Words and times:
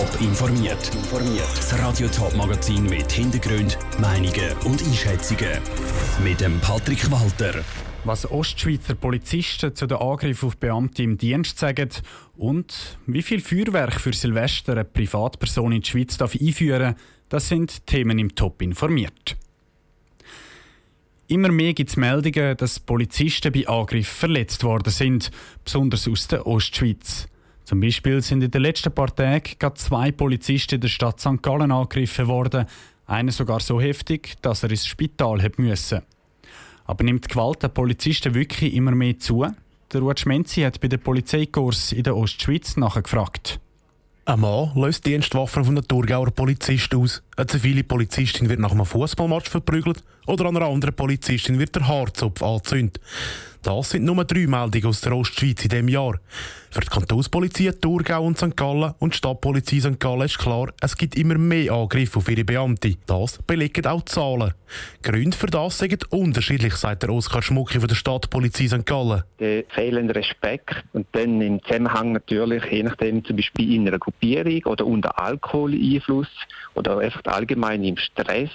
Top 0.00 0.20
informiert. 0.22 0.90
Das 1.56 1.78
Radio 1.78 2.08
Top 2.08 2.34
Magazin 2.34 2.84
mit 2.84 3.12
Hintergrund, 3.12 3.76
Meinungen 3.98 4.56
und 4.64 4.82
Einschätzungen 4.82 5.60
mit 6.24 6.40
dem 6.40 6.58
Patrick 6.60 7.10
Walter. 7.10 7.62
Was 8.04 8.30
Ostschweizer 8.30 8.94
Polizisten 8.94 9.74
zu 9.74 9.86
den 9.86 9.98
Angriffen 9.98 10.46
auf 10.46 10.56
Beamte 10.56 11.02
im 11.02 11.18
Dienst 11.18 11.58
sagen 11.58 11.90
und 12.38 12.96
wie 13.06 13.20
viel 13.20 13.40
Feuerwerk 13.40 14.00
für 14.00 14.14
Silvester 14.14 14.72
eine 14.72 14.84
Privatperson 14.84 15.72
in 15.72 15.82
die 15.82 15.90
Schweiz 15.90 16.16
darf 16.16 16.34
einführen, 16.34 16.94
das 17.28 17.48
sind 17.48 17.86
Themen 17.86 18.18
im 18.18 18.34
Top 18.34 18.62
informiert. 18.62 19.36
Immer 21.26 21.50
mehr 21.50 21.74
gibt 21.74 21.90
es 21.90 21.98
Meldungen, 21.98 22.56
dass 22.56 22.80
Polizisten 22.80 23.52
bei 23.52 23.68
Angriffen 23.68 24.16
verletzt 24.16 24.64
worden 24.64 24.90
sind, 24.90 25.30
besonders 25.62 26.08
aus 26.08 26.26
der 26.26 26.46
Ostschweiz. 26.46 27.28
Zum 27.70 27.78
Beispiel 27.78 28.20
sind 28.20 28.42
in 28.42 28.50
den 28.50 28.62
letzten 28.62 28.90
paar 28.92 29.14
Tagen 29.14 29.44
gerade 29.60 29.76
zwei 29.76 30.10
Polizisten 30.10 30.74
in 30.74 30.80
der 30.80 30.88
Stadt 30.88 31.20
St. 31.20 31.40
Gallen 31.40 31.70
angegriffen 31.70 32.26
worden, 32.26 32.66
einer 33.06 33.30
sogar 33.30 33.60
so 33.60 33.80
heftig, 33.80 34.34
dass 34.42 34.64
er 34.64 34.70
ins 34.70 34.86
Spital 34.86 35.40
müssen. 35.56 36.02
Aber 36.84 37.04
nimmt 37.04 37.26
die 37.26 37.28
Gewalt 37.28 37.62
der 37.62 37.68
Polizisten 37.68 38.34
wirklich 38.34 38.74
immer 38.74 38.90
mehr 38.90 39.20
zu? 39.20 39.46
Der 39.92 40.00
Ruud 40.00 40.18
Schmenzi 40.18 40.62
hat 40.62 40.80
bei 40.80 40.88
den 40.88 40.98
Polizeikurs 40.98 41.92
in 41.92 42.02
der 42.02 42.16
Ostschweiz 42.16 42.76
nachgefragt. 42.76 43.60
Ein 44.24 44.40
Mann 44.40 44.72
löst 44.74 45.06
Dienstwaffen 45.06 45.64
von 45.64 45.78
einer 45.78 45.86
Thurgauer 45.86 46.32
Polizist 46.32 46.92
aus. 46.96 47.22
Eine 47.40 47.46
zivile 47.46 47.84
Polizistin 47.84 48.50
wird 48.50 48.60
nach 48.60 48.72
einem 48.72 48.84
Fußballmatch 48.84 49.48
verprügelt 49.48 50.04
oder 50.26 50.44
an 50.44 50.58
einer 50.58 50.66
anderen 50.66 50.94
Polizistin 50.94 51.58
wird 51.58 51.74
der 51.74 51.88
Haarzopf 51.88 52.42
angezündet. 52.42 53.00
Das 53.62 53.90
sind 53.90 54.04
nur 54.04 54.24
drei 54.24 54.46
Meldungen 54.46 54.86
aus 54.86 55.02
der 55.02 55.14
Ostschweiz 55.14 55.62
in 55.62 55.68
diesem 55.68 55.88
Jahr. 55.88 56.18
Für 56.70 56.80
die 56.80 56.86
Kantonspolizei 56.86 57.72
Thurgau 57.72 58.24
und 58.24 58.38
St. 58.38 58.56
Gallen 58.56 58.94
und 59.00 59.12
die 59.12 59.18
Stadtpolizei 59.18 59.80
St. 59.80 60.00
Gallen 60.00 60.22
ist 60.22 60.38
klar, 60.38 60.68
es 60.80 60.96
gibt 60.96 61.16
immer 61.16 61.36
mehr 61.36 61.72
Angriffe 61.72 62.18
auf 62.18 62.30
ihre 62.30 62.44
Beamte. 62.44 62.94
Das 63.06 63.38
belegen 63.42 63.86
auch 63.86 64.02
die 64.02 64.12
Zahlen. 64.12 64.54
Gründe 65.02 65.36
für 65.36 65.48
das 65.48 65.78
sind 65.78 66.10
unterschiedlich, 66.12 66.74
sagt 66.74 67.02
der 67.02 67.10
Oskar 67.10 67.42
Schmucki 67.42 67.80
von 67.80 67.88
der 67.88 67.96
Stadtpolizei 67.96 68.68
St. 68.68 68.86
Gallen. 68.86 69.24
Der 69.40 69.64
fehlende 69.68 70.14
Respekt 70.14 70.82
und 70.92 71.06
dann 71.12 71.40
im 71.42 71.62
Zusammenhang 71.64 72.12
natürlich, 72.12 72.64
je 72.66 72.84
nachdem 72.84 73.24
zum 73.24 73.36
Beispiel 73.36 73.74
in 73.74 73.88
einer 73.88 73.98
Gruppierung 73.98 74.62
oder 74.66 74.86
unter 74.86 75.20
Alkoholeinfluss 75.20 76.28
oder 76.74 76.98
einfach 76.98 77.22
allgemein 77.30 77.84
im 77.84 77.96
Stress, 77.96 78.50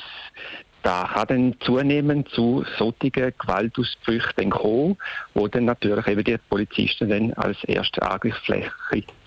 da 0.84 1.10
hat 1.10 1.32
dann 1.32 1.56
zunehmend 1.62 2.30
zu 2.30 2.64
solchen 2.78 3.12
Gewaltausbrüchen 3.12 4.52
kommen, 4.52 4.98
wo 5.34 5.48
dann 5.48 5.66
natürlich 5.66 6.06
eben 6.06 6.24
die 6.24 6.38
Polizisten 6.50 7.10
dann 7.10 7.34
als 7.34 7.64
erste 7.64 8.04
Angriffsfläche 8.04 8.72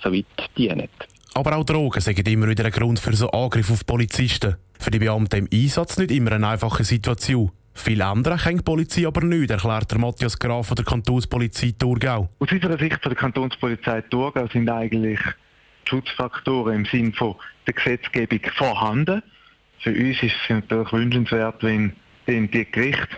so 0.01 0.13
weit 0.13 0.27
dienen. 0.57 0.89
Aber 1.35 1.57
auch 1.57 1.65
Drogen 1.65 2.01
sind 2.01 2.29
immer 2.29 2.49
wieder 2.49 2.65
ein 2.65 2.71
Grund 2.71 3.01
für 3.01 3.15
so 3.15 3.31
Angriff 3.31 3.71
auf 3.71 3.85
Polizisten. 3.85 4.57
Für 4.79 4.91
die 4.91 5.01
Beamten 5.01 5.47
im 5.47 5.49
Einsatz 5.53 5.99
nicht 5.99 6.13
immer 6.13 6.33
eine 6.33 6.47
einfache 6.47 6.85
Situation. 6.85 7.51
Viel 7.75 8.01
ändern 8.01 8.39
kann 8.39 8.57
die 8.57 8.63
Polizei 8.63 9.07
aber 9.07 9.25
nicht, 9.25 9.51
erklärt 9.51 9.91
der 9.91 9.99
Matthias 9.99 10.39
Graf 10.39 10.67
von 10.67 10.75
der 10.75 10.85
Kantonspolizei 10.85 11.75
Thurgau. 11.79 12.29
Aus 12.39 12.53
unserer 12.53 12.79
Sicht 12.79 13.01
von 13.03 13.11
der 13.11 13.19
Kantonspolizei 13.19 14.03
Thurgau 14.03 14.47
sind 14.49 14.69
eigentlich 14.69 15.21
Schutzfaktoren 15.85 16.75
im 16.75 16.85
Sinne 16.87 17.13
von 17.13 17.37
der 17.67 17.75
Gesetzgebung 17.75 18.41
vorhanden. 18.57 19.23
Für 19.81 19.91
uns 19.91 20.23
ist 20.23 20.35
es 20.45 20.51
natürlich 20.51 20.93
wünschenswert, 20.93 21.63
wenn 21.63 21.93
die 22.27 22.71
Gerichte 22.71 23.17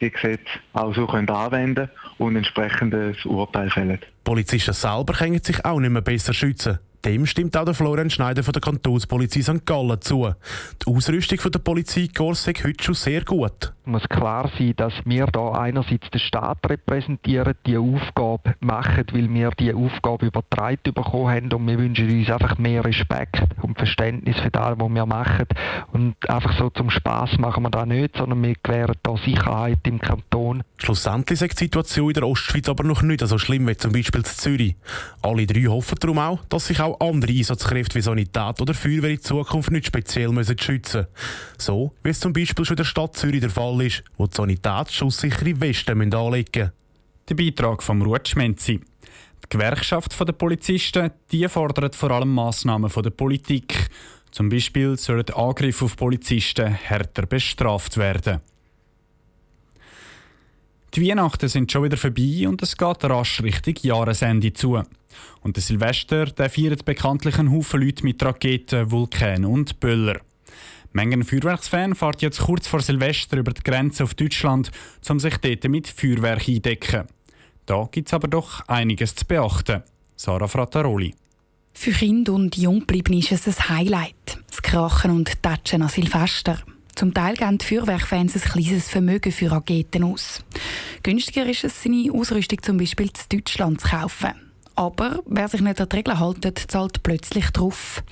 die 0.00 0.10
Gesetze 0.10 0.44
auch 0.72 0.94
so 0.94 1.06
können 1.06 1.30
anwenden 1.30 1.88
und 2.18 2.36
entsprechendes 2.36 3.24
Urteil 3.24 3.70
fällen. 3.70 4.00
Polizisten 4.24 4.72
selber 4.72 5.12
können 5.12 5.42
sich 5.42 5.64
auch 5.64 5.78
nicht 5.78 5.90
mehr 5.90 6.02
besser 6.02 6.34
schützen. 6.34 6.78
Dem 7.04 7.26
stimmt 7.26 7.56
auch 7.56 7.64
der 7.64 7.74
Florian 7.74 8.10
Schneider 8.10 8.44
von 8.44 8.52
der 8.52 8.62
Kantonspolizei 8.62 9.42
St. 9.42 9.66
Gallen 9.66 10.00
zu. 10.00 10.32
Die 10.86 10.86
Ausrüstung 10.86 11.50
der 11.50 11.58
Polizei 11.58 12.08
Kors 12.14 12.46
ist 12.46 12.64
heute 12.64 12.84
schon 12.84 12.94
sehr 12.94 13.24
gut. 13.24 13.72
Es 13.84 13.86
muss 13.86 14.08
klar 14.08 14.48
sein, 14.56 14.74
dass 14.76 14.92
wir 15.04 15.26
da 15.26 15.50
einerseits 15.50 16.08
den 16.10 16.20
Staat 16.20 16.58
repräsentieren, 16.70 17.54
die 17.66 17.76
Aufgabe 17.76 18.54
machen, 18.60 19.04
weil 19.10 19.28
wir 19.34 19.50
die 19.58 19.74
Aufgabe 19.74 20.26
übertragen 20.26 20.94
bekommen 20.94 21.28
haben 21.28 21.52
und 21.52 21.66
wir 21.66 21.78
wünschen 21.78 22.08
uns 22.08 22.30
einfach 22.30 22.58
mehr 22.58 22.84
Respekt 22.84 23.42
und 23.60 23.76
Verständnis 23.76 24.38
für 24.38 24.52
das, 24.52 24.78
was 24.78 24.88
wir 24.88 25.06
machen. 25.06 25.46
Und 25.90 26.14
einfach 26.30 26.56
so 26.56 26.70
zum 26.70 26.90
Spaß 26.90 27.38
machen 27.38 27.64
wir 27.64 27.70
das 27.70 27.86
nicht, 27.86 28.16
sondern 28.16 28.40
wir 28.44 28.54
gewähren 28.62 28.94
da 29.02 29.16
Sicherheit 29.16 29.80
im 29.82 29.98
Kanton. 29.98 30.62
Schlussendlich 30.78 31.42
ist 31.42 31.60
die 31.60 31.64
Situation 31.64 32.10
in 32.10 32.14
der 32.14 32.28
Ostschweiz 32.28 32.68
aber 32.68 32.84
noch 32.84 33.02
nicht 33.02 33.26
so 33.26 33.38
schlimm 33.38 33.66
wie 33.66 33.76
zum 33.76 33.92
Beispiel 33.92 34.20
in 34.20 34.24
Zürich. 34.24 34.76
Alle 35.22 35.46
drei 35.46 35.62
hoffen 35.62 35.98
darum 35.98 36.18
auch, 36.18 36.38
dass 36.48 36.68
sich 36.68 36.80
auch 36.80 36.91
andere 37.00 37.32
Einsatzkräfte 37.32 37.96
wie 37.96 38.02
Sanität 38.02 38.60
oder 38.60 38.74
Feuerwehr 38.74 39.10
in 39.10 39.20
Zukunft 39.20 39.70
nicht 39.70 39.86
speziell 39.86 40.28
müssen 40.28 40.58
schützen 40.58 41.06
So 41.58 41.92
wie 42.02 42.10
es 42.10 42.20
zum 42.20 42.32
Beispiel 42.32 42.64
schon 42.64 42.74
in 42.74 42.78
der 42.78 42.84
Stadt 42.84 43.16
Zürich 43.16 43.40
der 43.40 43.50
Fall 43.50 43.80
ist, 43.82 44.02
wo 44.16 44.26
die 44.26 44.36
Sanität 44.36 44.90
schusssichere 44.90 45.60
Westen 45.60 46.14
anlegen 46.14 46.50
müssen. 46.54 46.72
Der 47.28 47.34
Beitrag 47.34 47.82
Ruud 47.88 48.28
Schmenzi. 48.28 48.80
Die 49.44 49.48
Gewerkschaft 49.48 50.18
der 50.18 50.32
Polizisten 50.32 51.10
die 51.30 51.48
fordert 51.48 51.94
vor 51.94 52.10
allem 52.10 52.32
Massnahmen 52.32 52.90
von 52.90 53.02
der 53.02 53.10
Politik. 53.10 53.88
Zum 54.30 54.48
Beispiel 54.48 54.96
sollen 54.96 55.28
Angriffe 55.30 55.84
auf 55.84 55.96
Polizisten 55.96 56.66
härter 56.66 57.26
bestraft 57.26 57.96
werden. 57.96 58.40
Die 60.94 61.08
Weihnachten 61.08 61.48
sind 61.48 61.72
schon 61.72 61.84
wieder 61.84 61.96
vorbei 61.96 62.46
und 62.46 62.60
es 62.60 62.76
geht 62.76 63.04
rasch 63.04 63.42
Richtung 63.42 63.74
Jahresende 63.80 64.52
zu. 64.52 64.82
Und 65.40 65.56
der 65.56 65.62
Silvester 65.62 66.26
der 66.26 66.50
feiert 66.50 66.84
bekanntlich 66.84 67.38
einen 67.38 67.50
Haufen 67.50 67.80
Leute 67.80 68.04
mit 68.04 68.22
Raketen, 68.22 68.90
Vulkanen 68.90 69.46
und 69.46 69.80
Böller. 69.80 70.20
Mengen 70.92 71.24
Feuerwerksfan 71.24 71.94
fährt 71.94 72.20
jetzt 72.20 72.40
kurz 72.40 72.66
vor 72.66 72.80
Silvester 72.80 73.38
über 73.38 73.52
die 73.52 73.62
Grenze 73.62 74.04
auf 74.04 74.12
Deutschland, 74.12 74.70
um 75.08 75.18
sich 75.18 75.38
dort 75.38 75.64
mit 75.64 75.88
Feuerwerk 75.88 76.46
eindecken. 76.46 77.06
Da 77.64 77.88
gibt 77.90 78.08
es 78.08 78.14
aber 78.14 78.28
doch 78.28 78.60
einiges 78.68 79.14
zu 79.14 79.24
beachten. 79.24 79.82
Sarah 80.16 80.46
Frattaroli. 80.46 81.14
Für 81.72 81.92
Kinder 81.92 82.34
und 82.34 82.58
Junggebliebene 82.58 83.20
ist 83.20 83.32
es 83.32 83.46
ein 83.46 83.68
Highlight. 83.70 84.38
Das 84.46 84.60
Krachen 84.60 85.12
und 85.12 85.42
Tatschen 85.42 85.80
an 85.80 85.88
Silvester. 85.88 86.58
Zum 86.94 87.14
Teil 87.14 87.34
geben 87.34 87.58
die 87.58 87.64
Feuerwerkfans 87.64 88.34
ein 88.34 88.42
kleines 88.42 88.88
Vermögen 88.88 89.32
für 89.32 89.50
Raketen 89.50 90.04
aus. 90.04 90.44
Günstiger 91.02 91.46
ist 91.46 91.64
es, 91.64 91.82
seine 91.82 92.12
Ausrüstung 92.12 92.62
zum 92.62 92.76
Beispiel 92.76 93.06
in 93.06 93.38
Deutschland 93.38 93.80
zu 93.80 93.88
kaufen. 93.88 94.51
Aber 94.74 95.20
wer 95.26 95.48
sich 95.48 95.60
nicht 95.60 95.80
an 95.80 95.88
die 95.88 95.96
Regeln 95.96 96.18
hält, 96.18 96.58
zahlt 96.70 97.02
plötzlich 97.02 97.50
drauf. 97.50 98.02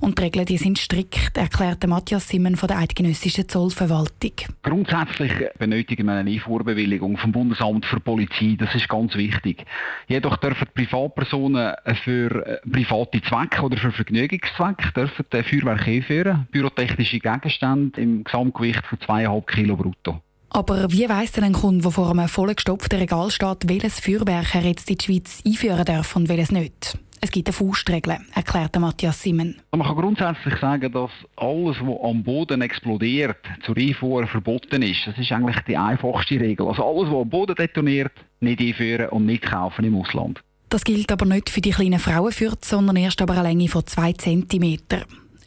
Und 0.00 0.18
die 0.18 0.22
Regeln 0.22 0.46
die 0.46 0.56
sind 0.56 0.78
strikt, 0.78 1.36
erklärte 1.36 1.86
Matthias 1.86 2.28
Simmen 2.28 2.56
von 2.56 2.66
der 2.66 2.78
Eidgenössischen 2.78 3.48
Zollverwaltung. 3.48 4.32
Grundsätzlich 4.62 5.32
benötigen 5.58 6.06
wir 6.06 6.14
eine 6.14 6.30
Einfuhrbewilligung 6.30 7.16
vom 7.16 7.32
Bundesamt 7.32 7.86
für 7.86 8.00
Polizei. 8.00 8.56
Das 8.58 8.74
ist 8.74 8.88
ganz 8.88 9.14
wichtig. 9.14 9.64
Jedoch 10.08 10.36
dürfen 10.38 10.68
Privatpersonen 10.74 11.74
für 12.04 12.60
private 12.70 13.22
Zwecke 13.22 13.62
oder 13.62 13.76
für 13.76 13.92
Vergnügungszwecke 13.92 14.92
dürfen 14.92 15.24
Feuerwerk 15.30 15.86
einführen. 15.86 16.48
Pyrotechnische 16.50 17.18
Gegenstände 17.18 18.00
im 18.00 18.24
Gesamtgewicht 18.24 18.86
von 18.86 18.98
2,5 18.98 19.46
Kilo 19.46 19.76
brutto. 19.76 20.20
Aber 20.50 20.90
wie 20.90 21.08
weiss 21.08 21.32
denn 21.32 21.44
ein 21.44 21.52
Kunde, 21.52 21.82
der 21.82 21.90
vor 21.92 22.10
einem 22.10 22.28
vollgestopften 22.28 22.98
Regal 22.98 23.30
steht, 23.30 23.68
welches 23.68 24.00
Feuerwerk 24.00 24.54
er 24.54 24.62
jetzt 24.62 24.90
in 24.90 24.98
die 24.98 25.04
Schweiz 25.04 25.42
einführen 25.46 25.84
darf 25.84 26.16
und 26.16 26.28
welches 26.28 26.50
nicht? 26.50 26.98
Es 27.22 27.30
gibt 27.30 27.48
eine 27.48 27.52
Faustregel, 27.52 28.16
erklärt 28.34 28.78
Matthias 28.80 29.22
Simmen. 29.22 29.60
Man 29.72 29.86
kann 29.86 29.96
grundsätzlich 29.96 30.56
sagen, 30.56 30.90
dass 30.90 31.10
alles, 31.36 31.76
was 31.80 32.00
am 32.02 32.24
Boden 32.24 32.62
explodiert, 32.62 33.36
zur 33.64 33.76
Einfuhr 33.76 34.26
verboten 34.26 34.82
ist. 34.82 35.06
Das 35.06 35.18
ist 35.18 35.30
eigentlich 35.30 35.60
die 35.68 35.76
einfachste 35.76 36.40
Regel. 36.40 36.66
Also 36.66 36.84
alles, 36.84 37.12
was 37.12 37.22
am 37.22 37.28
Boden 37.28 37.54
detoniert, 37.54 38.12
nicht 38.40 38.60
einführen 38.60 39.10
und 39.10 39.26
nicht 39.26 39.42
kaufen 39.42 39.84
im 39.84 39.96
Ausland. 39.96 40.40
Das 40.70 40.82
gilt 40.82 41.12
aber 41.12 41.26
nicht 41.26 41.50
für 41.50 41.60
die 41.60 41.70
kleinen 41.70 41.98
Frauenfürze, 41.98 42.70
sondern 42.70 42.96
erst 42.96 43.20
aber 43.20 43.34
eine 43.34 43.48
Länge 43.48 43.68
von 43.68 43.86
2 43.86 44.12
cm. 44.14 44.78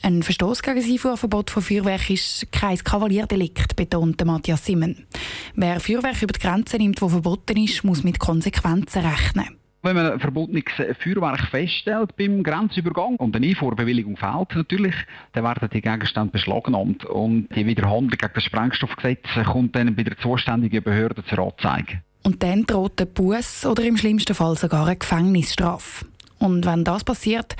Ein 0.06 0.22
Verstoß 0.22 0.62
gegen 0.64 0.76
das 0.76 0.90
Einfuhrverbot 0.90 1.50
von 1.50 1.64
Feuerwerk 1.64 2.10
ist 2.10 2.52
kein 2.52 2.78
Kavalierdelikt, 2.78 3.78
betonte 3.78 4.26
Matthias 4.26 4.66
Simmen. 4.66 5.08
Wer 5.56 5.80
Feuerwerk 5.80 6.22
über 6.22 6.34
die 6.34 6.42
Grenze 6.42 6.76
nimmt, 6.76 7.02
wo 7.02 7.08
verboten 7.08 7.56
ist, 7.56 7.86
muss 7.86 8.04
mit 8.04 8.20
Konsequenzen 8.20 9.06
rechnen. 9.06 9.56
Wenn 9.82 9.96
man 9.96 10.12
ein 10.12 10.20
verbotenes 10.20 10.66
Feuerwerk 11.02 11.48
feststellt 11.50 12.18
beim 12.18 12.44
Grenzübergang 12.44 13.16
und 13.16 13.34
eine 13.34 13.48
Einfuhrbewilligung 13.48 14.18
fehlt 14.18 14.56
natürlich, 14.56 14.96
dann 15.32 15.46
werden 15.46 15.70
die 15.72 15.82
Gegenstände 15.82 16.32
beschlagnahmt 16.34 17.06
und 17.06 17.48
die 17.56 17.66
Widerhandlung 17.66 18.10
gegen 18.10 18.34
das 18.36 18.44
Sprengstoffgesetz 18.44 19.24
kommt 19.46 19.74
dann 19.74 19.96
bei 19.96 20.04
der 20.04 20.18
zuständigen 20.18 20.84
Behörde 20.84 21.24
zur 21.24 21.40
Anzeige. 21.40 22.02
Und 22.24 22.44
dann 22.44 22.66
droht 22.66 23.00
der 23.00 23.06
Buß 23.06 23.66
oder 23.68 23.84
im 23.84 23.96
schlimmsten 23.96 24.36
Fall 24.36 24.58
sogar 24.58 24.86
eine 24.86 24.98
Gefängnisstrafe. 24.98 26.06
Und 26.44 26.66
wenn 26.66 26.84
das 26.84 27.06
passiert, 27.06 27.56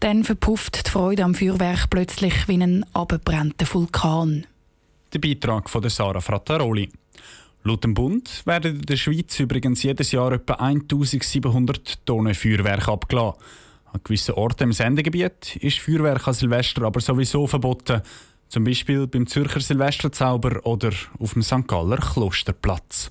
dann 0.00 0.22
verpufft 0.22 0.86
die 0.86 0.90
Freude 0.90 1.24
am 1.24 1.34
Feuerwerk 1.34 1.88
plötzlich 1.88 2.46
wie 2.48 2.62
ein 2.62 2.84
abgebrannter 2.92 3.66
Vulkan. 3.72 4.46
Der 5.14 5.20
Beitrag 5.20 5.70
von 5.70 5.88
Sarah 5.88 6.20
Frattaroli. 6.20 6.90
Laut 7.62 7.82
dem 7.82 7.94
Bund 7.94 8.42
werden 8.44 8.76
in 8.76 8.82
der 8.82 8.96
Schweiz 8.96 9.40
übrigens 9.40 9.82
jedes 9.82 10.12
Jahr 10.12 10.32
etwa 10.32 10.52
1700 10.52 12.04
Tonnen 12.04 12.34
Feuerwerk 12.34 12.88
abgeladen. 12.88 13.40
An 13.90 14.00
gewissen 14.04 14.34
Orten 14.34 14.64
im 14.64 14.72
Sendegebiet 14.74 15.56
ist 15.56 15.78
Feuerwerk 15.78 16.28
an 16.28 16.34
Silvester 16.34 16.82
aber 16.82 17.00
sowieso 17.00 17.46
verboten. 17.46 18.02
Zum 18.48 18.64
Beispiel 18.64 19.06
beim 19.06 19.26
Zürcher 19.26 19.60
Silvesterzauber 19.60 20.66
oder 20.66 20.92
auf 21.18 21.32
dem 21.32 21.42
St. 21.42 21.66
Galler 21.66 21.96
Klosterplatz. 21.96 23.10